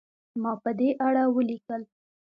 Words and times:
ما 0.41 0.51
په 0.63 0.71
دې 0.79 0.89
اړه 1.07 1.23
ولیکل. 1.35 1.81